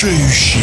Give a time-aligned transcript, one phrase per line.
[0.00, 0.60] 这游戏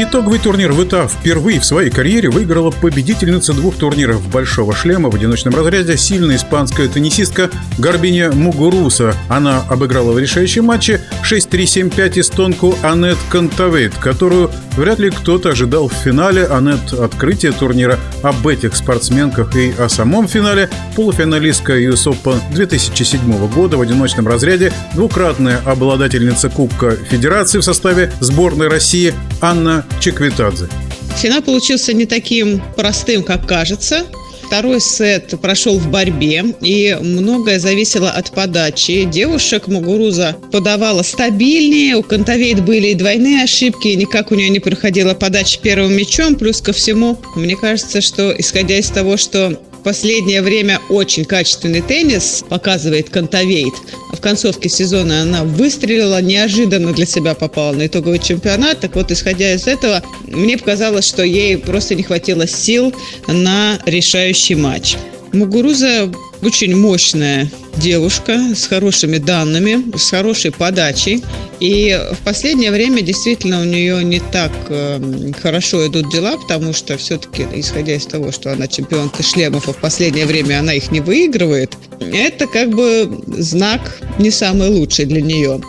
[0.00, 5.56] Итоговый турнир ВТА впервые в своей карьере выиграла победительница двух турниров «Большого шлема» в одиночном
[5.56, 9.16] разряде сильная испанская теннисистка Гарбиня Мугуруса.
[9.28, 15.94] Она обыграла в решающем матче 6-3-7-5 эстонку Анет Кантавейт, которую вряд ли кто-то ожидал в
[15.94, 16.46] финале.
[16.46, 23.76] Анет открытия турнира об этих спортсменках и о самом финале полуфиналистка US Open 2007 года
[23.76, 30.68] в одиночном разряде, двукратная обладательница Кубка Федерации в составе сборной России Анна Чакветадзе.
[31.16, 34.04] Финал получился не таким простым, как кажется.
[34.48, 39.04] Второй сет прошел в борьбе, и многое зависело от подачи.
[39.04, 44.58] Девушек Мугуруза подавала стабильнее, у Контавейт были и двойные ошибки, и никак у нее не
[44.58, 46.34] проходила подача первым мячом.
[46.34, 52.44] Плюс ко всему, мне кажется, что исходя из того, что последнее время очень качественный теннис
[52.46, 53.72] показывает Контавейт.
[54.12, 58.80] В концовке сезона она выстрелила, неожиданно для себя попала на итоговый чемпионат.
[58.80, 62.92] Так вот, исходя из этого, мне показалось, что ей просто не хватило сил
[63.28, 64.96] на решающий матч.
[65.32, 71.22] Мугуруза очень мощная девушка с хорошими данными, с хорошей подачей.
[71.60, 76.96] И в последнее время действительно у нее не так э, хорошо идут дела, потому что
[76.96, 81.00] все-таки, исходя из того, что она чемпионка шлемов, а в последнее время она их не
[81.00, 83.80] выигрывает, это как бы знак
[84.18, 85.60] не самый лучший для нее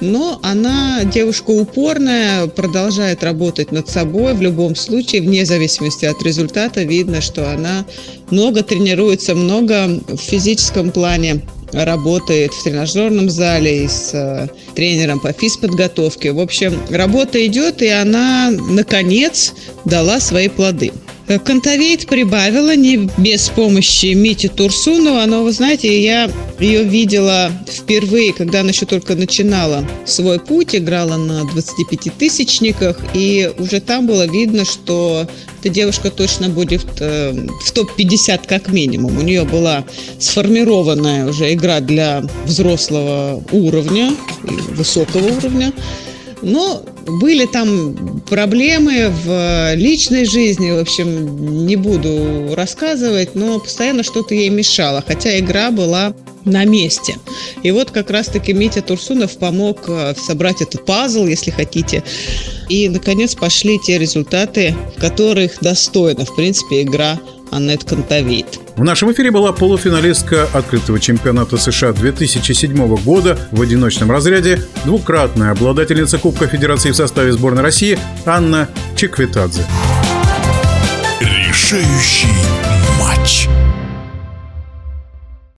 [0.00, 6.82] но она девушка упорная, продолжает работать над собой в любом случае, вне зависимости от результата,
[6.82, 7.84] видно, что она
[8.30, 15.32] много тренируется, много в физическом плане работает в тренажерном зале и с э, тренером по
[15.32, 16.32] физподготовке.
[16.32, 19.52] В общем, работа идет, и она, наконец,
[19.84, 20.92] дала свои плоды.
[21.26, 28.32] Э, Кантавейт прибавила не без помощи Мити Турсунова, но, вы знаете, я ее видела впервые,
[28.32, 34.64] когда она еще только начинала свой путь, играла на 25-тысячниках, и уже там было видно,
[34.64, 35.26] что
[35.60, 37.32] эта девушка точно будет э,
[37.64, 39.16] в топ-50 как минимум.
[39.16, 39.84] У нее была
[40.18, 45.72] сформированная уже игра для взрослого уровня, высокого уровня.
[46.44, 54.34] Но были там проблемы в личной жизни, в общем, не буду рассказывать, но постоянно что-то
[54.34, 57.16] ей мешало, хотя игра была на месте.
[57.62, 62.04] И вот как раз-таки Митя Турсунов помог э, собрать этот пазл, если хотите.
[62.68, 67.18] И, наконец, пошли те результаты, которых достойна, в принципе, игра
[67.54, 68.58] Аннет Кантавейт.
[68.74, 76.18] В нашем эфире была полуфиналистка открытого чемпионата США 2007 года в одиночном разряде, двукратная обладательница
[76.18, 79.64] Кубка Федерации в составе сборной России Анна Чеквитадзе.
[81.20, 82.26] Решающий
[82.98, 83.48] матч.